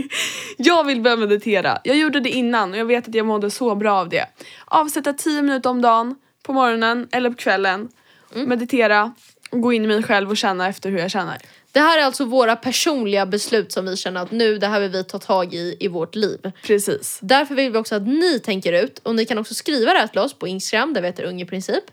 jag 0.56 0.84
vill 0.84 1.00
börja 1.00 1.16
meditera. 1.16 1.78
Jag 1.84 1.96
gjorde 1.96 2.20
det 2.20 2.30
innan 2.30 2.72
och 2.72 2.78
jag 2.78 2.84
vet 2.84 3.08
att 3.08 3.14
jag 3.14 3.26
mådde 3.26 3.50
så 3.50 3.74
bra 3.74 3.92
av 3.92 4.08
det. 4.08 4.26
Avsätta 4.64 5.12
10 5.12 5.42
minuter 5.42 5.70
om 5.70 5.82
dagen, 5.82 6.14
på 6.42 6.52
morgonen 6.52 7.08
eller 7.12 7.30
på 7.30 7.36
kvällen. 7.36 7.88
Meditera 8.34 9.02
och 9.02 9.39
gå 9.50 9.72
in 9.72 9.84
i 9.84 9.86
mig 9.86 10.02
själv 10.02 10.30
och 10.30 10.36
känna 10.36 10.68
efter 10.68 10.90
hur 10.90 10.98
jag 10.98 11.10
känner. 11.10 11.38
Det 11.72 11.80
här 11.80 11.98
är 11.98 12.02
alltså 12.02 12.24
våra 12.24 12.56
personliga 12.56 13.26
beslut 13.26 13.72
som 13.72 13.86
vi 13.86 13.96
känner 13.96 14.22
att 14.22 14.30
nu 14.30 14.58
det 14.58 14.66
här 14.66 14.80
vill 14.80 14.90
vi 14.90 15.04
ta 15.04 15.18
tag 15.18 15.54
i 15.54 15.76
i 15.80 15.88
vårt 15.88 16.14
liv. 16.14 16.52
Precis. 16.62 17.18
Därför 17.22 17.54
vill 17.54 17.72
vi 17.72 17.78
också 17.78 17.94
att 17.94 18.06
ni 18.06 18.40
tänker 18.40 18.72
ut 18.72 18.98
och 18.98 19.14
ni 19.14 19.24
kan 19.24 19.38
också 19.38 19.54
skriva 19.54 19.92
det 19.92 19.98
här 19.98 20.06
till 20.06 20.20
oss 20.20 20.34
på 20.34 20.48
Instagram, 20.48 20.94
där 20.94 21.00
vi 21.00 21.06
heter 21.06 21.24
Ungeprincip. 21.24 21.84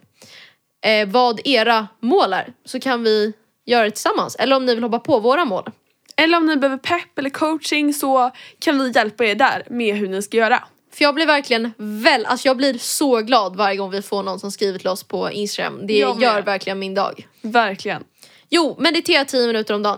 Eh, 0.86 1.08
vad 1.08 1.48
era 1.48 1.88
mål 2.00 2.34
är 2.34 2.54
så 2.66 2.80
kan 2.80 3.04
vi 3.04 3.34
göra 3.66 3.84
det 3.84 3.92
tillsammans. 3.92 4.36
Eller 4.36 4.56
om 4.56 4.66
ni 4.66 4.76
vill 4.76 4.84
hoppa 4.84 5.00
på 5.00 5.20
våra 5.20 5.46
mål. 5.46 5.64
Eller 6.16 6.38
om 6.38 6.46
ni 6.46 6.58
behöver 6.58 6.78
pepp 6.78 7.20
eller 7.20 7.30
coaching 7.30 7.94
så 7.94 8.32
kan 8.60 8.80
vi 8.80 8.92
hjälpa 8.92 9.26
er 9.26 9.36
där 9.36 9.64
med 9.70 9.96
hur 9.96 10.08
ni 10.08 10.22
ska 10.22 10.38
göra. 10.38 10.64
För 10.98 11.04
jag 11.04 11.16
blir 11.16 11.26
verkligen 11.26 11.74
väl, 11.78 12.26
alltså 12.26 12.48
jag 12.48 12.58
blir 12.58 12.78
så 12.78 13.22
glad 13.22 13.56
varje 13.56 13.78
gång 13.78 13.92
vi 13.92 14.02
får 14.02 14.24
någon 14.24 14.40
som 14.40 14.52
skriver 14.52 14.80
till 14.80 14.88
oss 14.88 15.04
på 15.04 15.32
Instagram. 15.32 15.88
Det 15.88 15.94
gör 15.94 16.42
verkligen 16.42 16.80
min 16.80 16.94
dag. 16.94 17.28
Verkligen. 17.42 18.04
Jo, 18.50 18.76
meditera 18.80 19.26
10 19.26 19.48
minuter 19.48 19.74
om 19.74 19.84
dagen. 19.84 19.98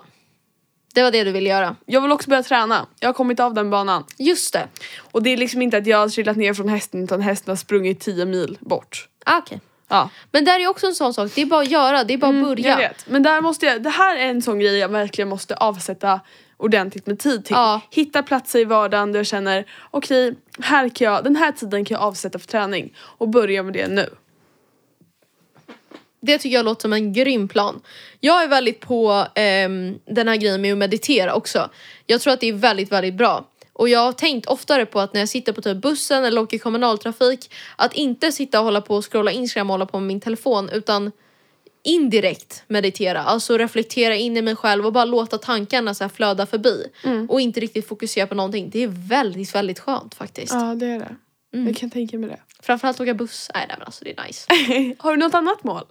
Det 0.93 1.03
var 1.03 1.11
det 1.11 1.23
du 1.23 1.31
ville 1.31 1.49
göra. 1.49 1.75
Jag 1.85 2.01
vill 2.01 2.11
också 2.11 2.29
börja 2.29 2.43
träna. 2.43 2.85
Jag 2.99 3.09
har 3.09 3.13
kommit 3.13 3.39
av 3.39 3.53
den 3.53 3.69
banan. 3.69 4.03
Just 4.17 4.53
det. 4.53 4.67
Och 5.11 5.23
det 5.23 5.29
är 5.29 5.37
liksom 5.37 5.61
inte 5.61 5.77
att 5.77 5.87
jag 5.87 5.97
har 5.97 6.09
trillat 6.09 6.37
ner 6.37 6.53
från 6.53 6.69
hästen 6.69 7.03
utan 7.03 7.21
hästen 7.21 7.51
har 7.51 7.55
sprungit 7.55 7.99
10 7.99 8.25
mil 8.25 8.57
bort. 8.59 9.09
Ah, 9.25 9.37
okej. 9.37 9.59
Ja, 9.87 10.09
Men 10.31 10.45
där 10.45 10.59
är 10.59 10.67
också 10.67 10.87
en 10.87 10.95
sån 10.95 11.13
sak, 11.13 11.31
det 11.35 11.41
är 11.41 11.45
bara 11.45 11.61
att 11.61 11.71
göra, 11.71 12.03
det 12.03 12.13
är 12.13 12.17
bara 12.17 12.27
att 12.27 12.33
Mm, 12.33 12.49
jag 12.49 12.77
börja. 12.77 12.91
Men 13.05 13.23
där 13.23 13.41
måste 13.41 13.65
jag, 13.65 13.83
det 13.83 13.89
här 13.89 14.17
är 14.17 14.27
en 14.29 14.41
sån 14.41 14.59
grej 14.59 14.77
jag 14.77 14.89
verkligen 14.89 15.29
måste 15.29 15.55
avsätta 15.55 16.19
ordentligt 16.59 17.07
med 17.07 17.19
tid 17.19 17.45
till. 17.45 17.53
Ja. 17.55 17.81
Hitta 17.91 18.23
platser 18.23 18.59
i 18.59 18.63
vardagen 18.63 19.11
där 19.11 19.19
jag 19.19 19.27
känner 19.27 19.65
okej, 19.91 20.35
här 20.59 20.89
kan 20.89 21.07
jag, 21.07 21.23
den 21.23 21.35
här 21.35 21.51
tiden 21.51 21.85
kan 21.85 21.95
jag 21.95 22.03
avsätta 22.03 22.39
för 22.39 22.47
träning 22.47 22.93
och 22.97 23.29
börja 23.29 23.63
med 23.63 23.73
det 23.73 23.87
nu. 23.87 24.09
Det 26.21 26.37
tycker 26.37 26.55
jag 26.55 26.65
låter 26.65 26.81
som 26.81 26.93
en 26.93 27.13
grym 27.13 27.47
plan. 27.47 27.81
Jag 28.19 28.43
är 28.43 28.47
väldigt 28.47 28.79
på 28.79 29.25
ehm, 29.35 29.99
den 30.05 30.27
här 30.27 30.35
grejen 30.35 30.61
med 30.61 30.71
att 30.71 30.77
meditera 30.77 31.33
också. 31.33 31.69
Jag 32.05 32.21
tror 32.21 32.33
att 32.33 32.39
det 32.39 32.49
är 32.49 32.53
väldigt, 32.53 32.91
väldigt 32.91 33.13
bra. 33.13 33.45
Och 33.73 33.89
jag 33.89 33.99
har 33.99 34.11
tänkt 34.11 34.45
oftare 34.47 34.85
på 34.85 34.99
att 34.99 35.13
när 35.13 35.21
jag 35.21 35.29
sitter 35.29 35.53
på 35.53 35.61
typ 35.61 35.77
bussen 35.77 36.25
eller 36.25 36.41
åker 36.41 36.57
kommunaltrafik 36.57 37.53
att 37.75 37.93
inte 37.93 38.31
sitta 38.31 38.59
och 38.59 38.65
hålla 38.65 38.81
på 38.81 38.95
och 38.95 39.11
scrolla 39.11 39.31
Instagram 39.31 39.69
och 39.69 39.73
hålla 39.73 39.85
på 39.85 39.99
med 39.99 40.07
min 40.07 40.21
telefon 40.21 40.69
utan 40.69 41.11
indirekt 41.83 42.63
meditera, 42.67 43.23
alltså 43.23 43.57
reflektera 43.57 44.15
in 44.15 44.37
i 44.37 44.41
mig 44.41 44.55
själv 44.55 44.85
och 44.85 44.93
bara 44.93 45.05
låta 45.05 45.37
tankarna 45.37 45.93
så 45.93 46.09
flöda 46.09 46.45
förbi 46.45 46.85
och 47.29 47.41
inte 47.41 47.59
riktigt 47.59 47.87
fokusera 47.87 48.27
på 48.27 48.35
någonting. 48.35 48.69
Det 48.69 48.83
är 48.83 48.87
väldigt, 48.87 49.55
väldigt 49.55 49.79
skönt 49.79 50.15
faktiskt. 50.15 50.53
Ja 50.53 50.75
det 50.75 50.85
är 50.85 50.99
det. 50.99 51.15
Jag 51.51 51.75
kan 51.75 51.89
tänka 51.89 52.17
mig 52.17 52.29
det. 52.29 52.39
Framförallt 52.61 53.01
åka 53.01 53.13
buss, 53.13 53.51
nej 53.53 53.65
nej, 53.67 53.75
men 53.79 53.85
alltså 53.85 54.05
det 54.05 54.17
är 54.17 54.27
nice. 54.27 54.47
har 54.99 55.11
du 55.11 55.17
något 55.17 55.33
annat 55.33 55.63
mål? 55.63 55.83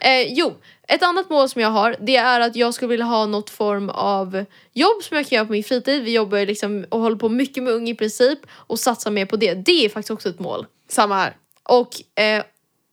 Eh, 0.00 0.32
jo, 0.32 0.54
ett 0.88 1.02
annat 1.02 1.30
mål 1.30 1.48
som 1.48 1.62
jag 1.62 1.68
har 1.68 1.96
det 2.00 2.16
är 2.16 2.40
att 2.40 2.56
jag 2.56 2.74
skulle 2.74 2.88
vilja 2.88 3.04
ha 3.04 3.26
något 3.26 3.50
form 3.50 3.90
av 3.90 4.44
jobb 4.72 5.02
som 5.02 5.16
jag 5.16 5.26
kan 5.26 5.36
göra 5.36 5.46
på 5.46 5.52
min 5.52 5.64
fritid. 5.64 6.02
Vi 6.04 6.12
jobbar 6.12 6.46
liksom 6.46 6.86
och 6.88 7.00
håller 7.00 7.16
på 7.16 7.28
mycket 7.28 7.62
med 7.62 7.72
ung 7.72 7.88
i 7.88 7.94
princip 7.94 8.38
och 8.50 8.78
satsar 8.78 9.10
mer 9.10 9.26
på 9.26 9.36
det. 9.36 9.54
Det 9.54 9.84
är 9.84 9.88
faktiskt 9.88 10.10
också 10.10 10.28
ett 10.28 10.38
mål. 10.38 10.66
Samma 10.88 11.14
här. 11.14 11.36
Och 11.62 12.20
eh, 12.22 12.44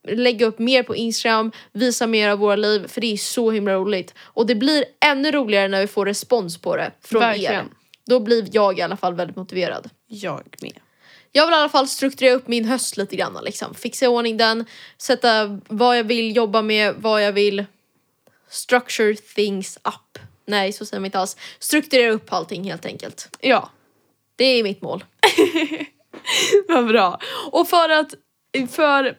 lägga 0.08 0.46
upp 0.46 0.58
mer 0.58 0.82
på 0.82 0.96
Instagram, 0.96 1.52
visa 1.72 2.06
mer 2.06 2.28
av 2.28 2.38
våra 2.38 2.56
liv 2.56 2.86
för 2.88 3.00
det 3.00 3.12
är 3.12 3.16
så 3.16 3.50
himla 3.50 3.74
roligt. 3.74 4.14
Och 4.18 4.46
det 4.46 4.54
blir 4.54 4.84
ännu 5.00 5.32
roligare 5.32 5.68
när 5.68 5.80
vi 5.80 5.86
får 5.86 6.06
respons 6.06 6.58
på 6.58 6.76
det 6.76 6.92
från 7.00 7.22
er. 7.22 7.26
Verkligen. 7.26 7.70
Då 8.06 8.20
blir 8.20 8.48
jag 8.52 8.78
i 8.78 8.82
alla 8.82 8.96
fall 8.96 9.14
väldigt 9.14 9.36
motiverad. 9.36 9.90
Jag 10.06 10.42
med. 10.62 10.78
Jag 11.32 11.46
vill 11.46 11.52
i 11.52 11.56
alla 11.56 11.68
fall 11.68 11.88
strukturera 11.88 12.34
upp 12.34 12.48
min 12.48 12.64
höst 12.64 12.96
lite 12.96 13.16
grann. 13.16 13.38
Liksom. 13.44 13.74
Fixa 13.74 14.04
i 14.04 14.08
ordning 14.08 14.36
den, 14.36 14.64
sätta 14.98 15.60
vad 15.68 15.98
jag 15.98 16.04
vill 16.04 16.36
jobba 16.36 16.62
med, 16.62 16.94
vad 16.98 17.24
jag 17.24 17.32
vill 17.32 17.64
structure 18.48 19.14
things 19.14 19.76
up. 19.76 20.18
Nej, 20.46 20.72
så 20.72 20.86
säger 20.86 21.00
man 21.00 21.06
inte 21.06 21.18
alls. 21.18 21.36
Strukturera 21.58 22.10
upp 22.12 22.32
allting 22.32 22.64
helt 22.64 22.86
enkelt. 22.86 23.36
Ja, 23.40 23.70
Det 24.36 24.44
är 24.44 24.62
mitt 24.62 24.82
mål. 24.82 25.04
vad 26.68 26.86
bra. 26.86 27.20
Och 27.50 27.68
för 27.68 27.88
att, 27.88 28.14
för, 28.70 29.18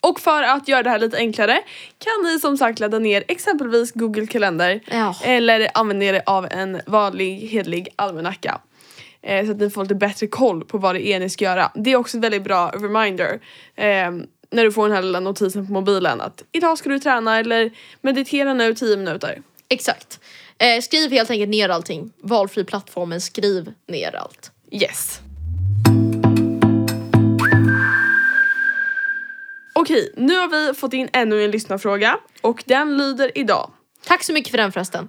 och 0.00 0.20
för 0.20 0.42
att 0.42 0.68
göra 0.68 0.82
det 0.82 0.90
här 0.90 0.98
lite 0.98 1.16
enklare 1.16 1.62
kan 1.98 2.24
ni 2.32 2.38
som 2.40 2.56
sagt 2.56 2.80
ladda 2.80 2.98
ner 2.98 3.24
exempelvis 3.28 3.92
Google 3.92 4.26
kalender 4.26 4.80
Ja. 4.90 5.14
eller 5.24 5.68
använda 5.74 6.04
er 6.04 6.22
av 6.26 6.46
en 6.50 6.80
vanlig 6.86 7.48
hedlig 7.48 7.88
almanacka. 7.96 8.60
Eh, 9.22 9.46
så 9.46 9.52
att 9.52 9.58
ni 9.58 9.70
får 9.70 9.82
lite 9.82 9.94
bättre 9.94 10.26
koll 10.26 10.64
på 10.64 10.78
vad 10.78 10.94
det 10.94 11.06
är 11.06 11.20
ni 11.20 11.30
ska 11.30 11.44
göra. 11.44 11.70
Det 11.74 11.92
är 11.92 11.96
också 11.96 12.16
ett 12.16 12.24
väldigt 12.24 12.42
bra 12.44 12.68
reminder. 12.74 13.40
Eh, 13.76 14.10
när 14.52 14.64
du 14.64 14.72
får 14.72 14.86
den 14.88 14.96
här 14.96 15.02
lilla 15.02 15.20
notisen 15.20 15.66
på 15.66 15.72
mobilen 15.72 16.20
att 16.20 16.42
idag 16.52 16.78
ska 16.78 16.88
du 16.88 16.98
träna 16.98 17.38
eller 17.38 17.70
meditera 18.00 18.54
nu 18.54 18.74
10 18.74 18.96
minuter. 18.96 19.42
Exakt. 19.68 20.20
Eh, 20.58 20.80
skriv 20.82 21.10
helt 21.10 21.30
enkelt 21.30 21.50
ner 21.50 21.68
allting. 21.68 22.12
Valfri 22.22 22.64
plattformen, 22.64 23.20
skriv 23.20 23.72
ner 23.88 24.16
allt. 24.16 24.50
Yes. 24.72 25.20
Okej, 29.80 30.12
nu 30.16 30.36
har 30.36 30.48
vi 30.48 30.74
fått 30.74 30.92
in 30.92 31.08
ännu 31.12 31.44
en 31.44 31.50
lyssnarfråga 31.50 32.18
och 32.40 32.62
den 32.66 32.96
lyder 32.98 33.38
idag. 33.38 33.70
Tack 34.06 34.22
så 34.24 34.32
mycket 34.32 34.50
för 34.50 34.58
den 34.58 34.72
förresten. 34.72 35.08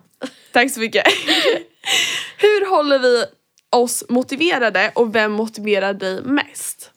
Tack 0.51 0.72
så 0.72 0.80
mycket. 0.80 1.04
Hur 2.38 2.70
håller 2.70 3.00
vi 3.00 3.25
oss 3.70 4.04
motiverade 4.10 4.92
och 4.96 5.16
vem 5.16 5.32
motiverar 5.32 5.94
dig 5.94 6.22
mest? 6.24 6.92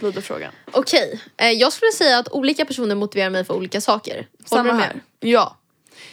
Lyder 0.00 0.20
frågan. 0.20 0.52
Okej, 0.72 1.20
eh, 1.36 1.50
jag 1.50 1.72
skulle 1.72 1.92
säga 1.92 2.18
att 2.18 2.28
olika 2.32 2.64
personer 2.64 2.94
motiverar 2.94 3.30
mig 3.30 3.44
för 3.44 3.54
olika 3.54 3.80
saker. 3.80 4.26
Håller 4.50 4.64
du 4.64 4.72
med? 4.72 4.82
här. 4.84 5.00
Ja. 5.20 5.56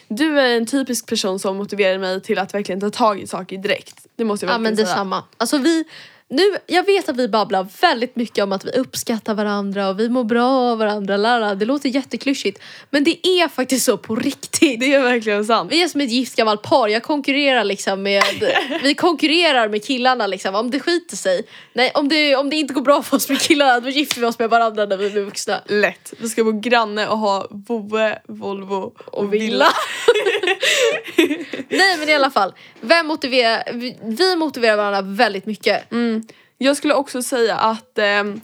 Du 0.07 0.39
är 0.39 0.57
en 0.57 0.65
typisk 0.65 1.07
person 1.07 1.39
som 1.39 1.57
motiverar 1.57 1.97
mig 1.97 2.21
till 2.21 2.39
att 2.39 2.53
verkligen 2.53 2.81
ta 2.81 2.89
tag 2.89 3.19
i 3.21 3.27
saker 3.27 3.57
direkt. 3.57 4.05
Det 4.15 4.25
måste 4.25 4.45
jag 4.45 4.53
Ja 4.53 4.57
verkligen 4.57 4.71
men 4.71 4.77
säga. 4.77 4.87
detsamma. 4.87 5.23
Alltså 5.37 5.57
vi, 5.57 5.83
nu, 6.29 6.43
jag 6.67 6.85
vet 6.85 7.09
att 7.09 7.17
vi 7.17 7.27
babblar 7.27 7.67
väldigt 7.81 8.15
mycket 8.15 8.43
om 8.43 8.51
att 8.51 8.65
vi 8.65 8.71
uppskattar 8.71 9.33
varandra 9.33 9.89
och 9.89 9.99
vi 9.99 10.09
mår 10.09 10.23
bra 10.23 10.47
av 10.47 10.77
varandra. 10.77 11.17
Lara. 11.17 11.55
Det 11.55 11.65
låter 11.65 11.89
jätteklyschigt. 11.89 12.61
Men 12.89 13.03
det 13.03 13.27
är 13.27 13.47
faktiskt 13.47 13.85
så 13.85 13.97
på 13.97 14.15
riktigt. 14.15 14.79
Det 14.79 14.93
är 14.93 15.01
verkligen 15.01 15.45
sant. 15.45 15.71
Vi 15.71 15.83
är 15.83 15.87
som 15.87 16.01
ett 16.01 16.11
gift 16.11 16.35
gammalt 16.35 16.61
par. 16.61 16.87
Jag 16.87 17.03
konkurrerar 17.03 17.63
liksom 17.63 18.03
med, 18.03 18.23
vi 18.83 18.95
konkurrerar 18.95 19.69
med 19.69 19.85
killarna 19.85 20.27
liksom. 20.27 20.55
Om 20.55 20.71
det 20.71 20.79
skiter 20.79 21.17
sig. 21.17 21.41
Nej, 21.73 21.91
om 21.93 22.09
det, 22.09 22.35
om 22.35 22.49
det 22.49 22.55
inte 22.55 22.73
går 22.73 22.81
bra 22.81 23.03
för 23.03 23.17
oss 23.17 23.29
med 23.29 23.41
killarna 23.41 23.79
då 23.79 23.89
gifter 23.89 24.21
vi 24.21 24.27
oss 24.27 24.39
med 24.39 24.49
varandra 24.49 24.85
när 24.85 24.97
vi 24.97 25.09
blir 25.09 25.23
vuxna. 25.23 25.61
Lätt. 25.65 26.13
Vi 26.17 26.29
ska 26.29 26.43
bo 26.43 26.51
granne 26.51 27.07
och 27.07 27.17
ha 27.17 27.47
Boe, 27.49 28.19
Volvo 28.27 28.93
och, 29.05 29.33
villa. 29.33 29.67
Nej 31.69 31.97
men 31.99 32.09
i 32.09 32.13
alla 32.13 32.31
fall. 32.31 32.53
Vem 32.81 33.07
motiverar, 33.07 33.63
vi, 33.73 33.97
vi 34.01 34.35
motiverar 34.35 34.77
varandra 34.77 35.01
väldigt 35.01 35.45
mycket. 35.45 35.91
Mm. 35.91 36.23
Jag 36.57 36.77
skulle 36.77 36.93
också 36.93 37.21
säga 37.21 37.55
att 37.55 37.97
ehm, 37.97 38.41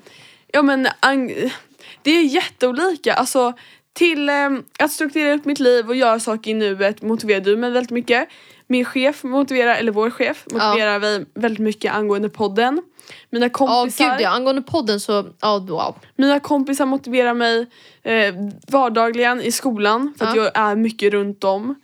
ja, 0.51 0.61
men, 0.61 0.87
det 2.01 2.11
är 2.11 2.23
jätteolika. 2.23 3.13
Alltså, 3.13 3.53
till 3.93 4.29
ehm, 4.29 4.63
att 4.79 4.91
strukturera 4.91 5.33
upp 5.33 5.45
mitt 5.45 5.59
liv 5.59 5.89
och 5.89 5.95
göra 5.95 6.19
saker 6.19 6.51
i 6.51 6.53
nuet 6.53 7.01
motiverar 7.01 7.41
du 7.41 7.57
mig 7.57 7.71
väldigt 7.71 7.91
mycket. 7.91 8.29
Min 8.67 8.85
chef 8.85 9.23
motiverar, 9.23 9.75
eller 9.75 9.91
vår 9.91 10.09
chef 10.09 10.45
motiverar 10.51 10.99
vi 10.99 11.25
väldigt 11.33 11.59
mycket 11.59 11.93
angående 11.93 12.29
podden. 12.29 12.81
Mina 13.29 13.45
Ja 13.45 13.49
kompisar, 13.49 14.11
gud 14.11 14.21
ja, 14.21 14.29
angående 14.29 14.61
podden 14.61 14.99
så, 14.99 15.25
ja 15.41 15.59
wow. 15.59 15.95
mina 16.15 16.39
kompisar 16.39 16.85
motiverar 16.85 17.33
mig 17.33 17.67
eh, 18.03 18.35
vardagligen 18.67 19.41
i 19.41 19.51
skolan 19.51 20.13
för 20.17 20.25
att 20.25 20.35
Ja. 20.35 20.43
jag 20.43 20.51
är 20.57 20.75
mycket 20.75 21.13
runt 21.13 21.43
om 21.43 21.75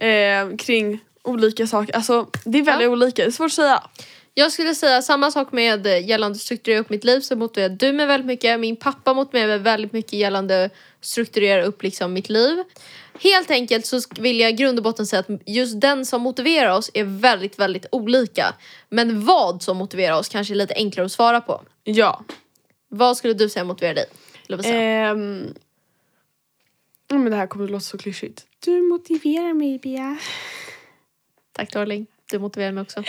eh, 0.00 0.56
kring 0.56 0.98
olika 1.24 1.66
saker. 1.66 1.94
Alltså 1.96 2.26
det 2.44 2.58
är 2.58 2.62
väldigt 2.62 2.86
Ja. 2.86 2.92
olika, 2.92 3.22
det 3.22 3.28
är 3.28 3.32
svårt 3.32 3.46
att 3.46 3.52
säga. 3.52 3.82
Jag 4.34 4.52
skulle 4.52 4.74
säga 4.74 5.02
samma 5.02 5.30
sak 5.30 5.52
med 5.52 5.86
eh, 5.86 6.08
gällande 6.08 6.38
strukturera 6.38 6.78
upp 6.80 6.90
mitt 6.90 7.04
liv 7.04 7.20
så 7.20 7.36
motiverar 7.36 7.68
du 7.68 7.92
mig 7.92 8.06
väldigt 8.06 8.26
mycket. 8.26 8.60
Min 8.60 8.76
pappa 8.76 9.14
motiverar 9.14 9.46
mig 9.46 9.58
väldigt 9.58 9.92
mycket 9.92 10.12
gällande 10.12 10.70
strukturera 11.00 11.64
upp 11.64 11.82
liksom 11.82 12.12
mitt 12.12 12.28
liv. 12.28 12.58
Helt 13.20 13.50
enkelt 13.50 13.86
så 13.86 14.00
vill 14.18 14.40
jag 14.40 14.50
i 14.50 14.52
grund 14.52 14.78
och 14.78 14.82
botten 14.82 15.06
säga 15.06 15.20
att 15.20 15.28
just 15.46 15.80
den 15.80 16.06
som 16.06 16.22
motiverar 16.22 16.76
oss 16.76 16.90
är 16.94 17.04
väldigt, 17.04 17.58
väldigt 17.58 17.86
olika. 17.92 18.54
Men 18.88 19.24
vad 19.24 19.62
som 19.62 19.76
motiverar 19.76 20.18
oss 20.18 20.28
kanske 20.28 20.54
är 20.54 20.56
lite 20.56 20.74
enklare 20.74 21.06
att 21.06 21.12
svara 21.12 21.40
på. 21.40 21.62
Ja. 21.84 22.24
Vad 22.88 23.16
skulle 23.16 23.34
du 23.34 23.48
säga 23.48 23.64
motiverar 23.64 23.94
dig? 23.94 24.04
Lovisa? 24.46 24.68
Men 27.10 27.30
det 27.30 27.36
här 27.36 27.46
kommer 27.46 27.64
att 27.64 27.70
låta 27.70 27.80
så 27.80 27.98
klyschigt. 27.98 28.46
Du 28.64 28.82
motiverar 28.82 29.54
mig 29.54 29.78
Bea. 29.78 30.18
Tack 31.52 31.72
darling, 31.72 32.06
du 32.30 32.38
motiverar 32.38 32.72
mig 32.72 32.82
också. 32.82 33.02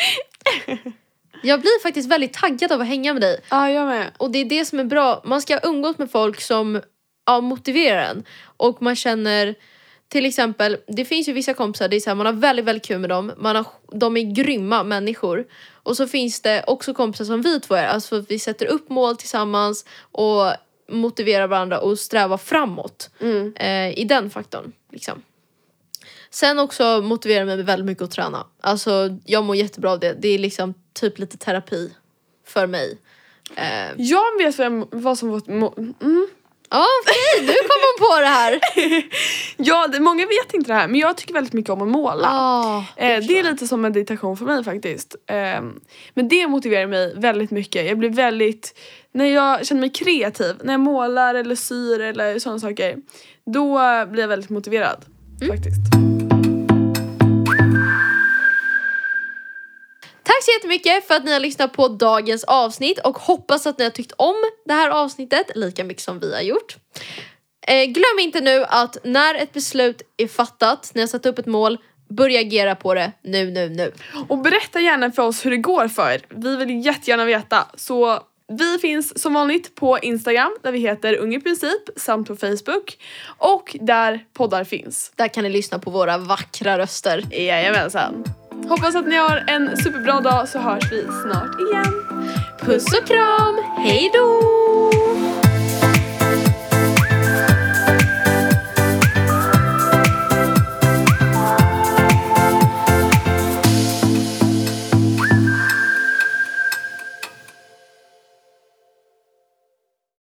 Jag 1.43 1.62
blir 1.62 1.81
faktiskt 1.81 2.10
väldigt 2.10 2.34
taggad 2.34 2.72
av 2.72 2.81
att 2.81 2.88
hänga 2.88 3.13
med 3.13 3.22
dig. 3.22 3.39
Ja, 3.50 3.70
jag 3.70 3.88
med. 3.88 4.12
Och 4.17 4.31
det 4.31 4.39
är 4.39 4.46
det 4.46 4.65
som 4.65 4.79
är 4.79 4.84
bra. 4.84 5.22
Man 5.25 5.41
ska 5.41 5.60
umgås 5.63 5.98
med 5.98 6.12
folk 6.12 6.41
som 6.41 6.81
ja, 7.25 7.41
motiverar 7.41 8.01
en. 8.01 8.24
Och 8.58 8.81
man 8.81 8.96
känner 8.96 9.55
till 10.08 10.25
exempel, 10.25 10.77
det 10.88 11.05
finns 11.05 11.29
ju 11.29 11.34
vissa 11.34 11.53
kompisar, 11.53 11.88
det 11.88 11.96
är 11.96 12.00
så 12.00 12.10
här, 12.10 12.15
man 12.15 12.25
har 12.25 12.34
väldigt, 12.34 12.65
väldigt 12.65 12.86
kul 12.86 13.00
med 13.00 13.10
dem. 13.10 13.31
Man 13.38 13.55
har, 13.55 13.65
de 13.91 14.17
är 14.17 14.34
grymma 14.34 14.84
människor. 14.84 15.46
Och 15.84 15.98
så 15.98 16.08
finns 16.08 16.41
det 16.41 16.63
också 16.67 16.93
kompisar 16.93 17.25
som 17.25 17.41
vi 17.41 17.60
två 17.60 17.75
är. 17.75 17.88
Alltså 17.88 18.25
vi 18.29 18.39
sätter 18.39 18.65
upp 18.65 18.89
mål 18.89 19.17
tillsammans 19.17 19.86
och 20.12 20.53
motiverar 20.91 21.48
varandra 21.48 21.79
och 21.79 22.00
strävar 22.00 22.38
framåt. 22.38 23.10
Mm. 23.19 23.53
Eh, 23.55 24.00
I 24.00 24.03
den 24.10 24.29
faktorn. 24.29 24.71
Liksom. 24.91 25.21
Sen 26.29 26.60
också 26.60 27.01
motiverar 27.01 27.45
mig 27.45 27.63
väldigt 27.63 27.86
mycket 27.86 28.03
att 28.03 28.12
träna. 28.12 28.45
Alltså 28.62 29.17
jag 29.25 29.43
mår 29.43 29.55
jättebra 29.55 29.91
av 29.91 30.00
det. 30.00 30.13
Det 30.19 30.27
är 30.27 30.39
liksom 30.39 30.74
typ 30.93 31.19
lite 31.19 31.38
terapi 31.38 31.91
för 32.48 32.67
mig. 32.67 32.98
Eh, 33.55 33.91
Jag 33.98 34.38
vet 34.38 34.60
vem, 34.60 34.86
vad 34.91 35.17
som 35.17 35.29
var... 35.29 35.41
Mm. 35.50 36.27
Ja 36.74 36.86
okej, 37.03 37.48
nu 37.48 37.53
kom 37.53 37.79
hon 37.81 38.07
på 38.07 38.19
det 38.21 38.27
här. 38.27 38.60
Ja, 39.57 39.88
det, 39.88 40.00
många 40.00 40.25
vet 40.25 40.53
inte 40.53 40.67
det 40.71 40.74
här 40.74 40.88
men 40.88 41.00
jag 41.00 41.17
tycker 41.17 41.33
väldigt 41.33 41.53
mycket 41.53 41.69
om 41.71 41.81
att 41.81 41.88
måla. 41.88 42.27
Ah, 42.31 42.83
Eh, 42.95 43.19
det 43.24 43.39
är 43.39 43.43
lite 43.43 43.67
som 43.67 43.81
meditation 43.81 44.38
för 44.38 44.45
mig 44.45 44.63
faktiskt. 44.63 45.15
Ehm, 45.27 45.79
men 46.13 46.27
det 46.27 46.48
motiverar 46.48 46.88
mig 46.88 47.13
väldigt 47.15 47.51
mycket. 47.51 47.86
Jag 47.88 47.98
blir 47.98 48.10
väldigt, 48.10 48.79
när 49.13 49.25
jag 49.25 49.65
känner 49.65 49.82
mig 49.82 49.89
kreativ, 49.89 50.56
när 50.63 50.74
jag 50.74 50.80
målar 50.80 51.36
eller 51.36 51.56
syr 51.56 52.00
eller 52.01 52.39
sådana 52.39 52.60
saker. 52.60 52.98
Då 53.46 53.75
blir 54.06 54.22
jag 54.22 54.27
väldigt 54.27 54.50
motiverad 54.50 55.06
Mm. 55.41 55.56
faktiskt. 55.58 55.82
Tack 60.24 60.44
så 60.44 60.51
jättemycket 60.51 61.08
för 61.08 61.15
att 61.15 61.24
ni 61.25 61.34
har 61.34 61.39
lyssnat 61.39 61.74
på 61.74 61.88
dagens 61.88 62.44
avsnitt 62.44 63.00
och 63.00 63.18
hoppas 63.18 63.68
att 63.68 63.77
ni 63.77 63.84
har 63.84 63.91
tyckt 63.91 64.12
om 64.18 64.36
det 64.65 64.74
här 64.74 64.89
avsnittet 64.89 65.46
lika 65.56 65.84
mycket 65.84 66.03
som 66.03 66.20
vi 66.20 66.34
har 66.34 66.41
gjort. 66.41 66.75
Eh, 67.68 67.84
glöm 67.86 68.20
inte 68.20 68.41
nu 68.41 68.65
att 68.70 68.98
när 69.03 69.36
ett 69.36 69.53
beslut 69.53 70.01
är 70.18 70.27
fattat, 70.27 70.91
ni 70.96 71.01
har 71.01 71.08
satt 71.08 71.25
upp 71.25 71.39
ett 71.39 71.46
mål, 71.46 71.77
börja 72.10 72.39
agera 72.39 72.75
på 72.75 72.94
det 72.94 73.12
nu, 73.24 73.51
nu, 73.51 73.70
nu. 73.70 73.94
Och 74.27 74.38
berätta 74.38 74.80
gärna 74.80 75.12
för 75.12 75.24
oss 75.24 75.46
hur 75.46 75.51
det 75.51 75.58
går 75.58 75.88
för 75.88 76.12
er. 76.12 76.22
Vi 76.30 76.56
vill 76.56 76.86
jättegärna 76.86 77.25
veta. 77.25 77.68
Så 77.75 78.20
vi 78.51 78.77
finns 78.81 79.22
som 79.22 79.34
vanligt 79.34 79.75
på 79.75 80.00
Instagram 80.00 80.58
där 80.62 80.72
vi 80.72 80.79
heter 80.79 81.17
Ung 81.17 81.36
i 81.36 81.41
princip 81.41 81.89
samt 81.96 82.27
på 82.27 82.36
Facebook 82.36 82.98
och 83.25 83.75
där 83.81 84.25
poddar 84.34 84.63
finns. 84.63 85.12
Där 85.15 85.27
kan 85.27 85.43
ni 85.43 85.50
lyssna 85.50 85.79
på 85.79 85.91
våra 85.91 86.17
vackra 86.17 86.77
röster. 86.77 87.24
Jajamensan. 87.31 88.24
Hoppas 88.70 88.96
att 88.96 89.08
ni 89.08 89.15
har 89.15 89.43
en 89.48 89.77
superbra 89.77 90.22
dag 90.22 90.50
så 90.50 90.60
hörs 90.60 90.91
vi 90.91 91.01
snart 91.01 91.60
igen. 91.60 92.05
Puss 92.60 92.86
och 93.01 93.08
kram, 93.08 93.63
hej 93.77 94.12
då! 94.13 95.40